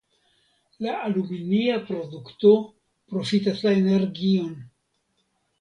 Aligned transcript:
La 0.85 0.93
aluminia 1.09 1.75
produkto 1.91 2.55
profitas 3.13 3.63
la 3.67 3.75
energion. 3.85 4.53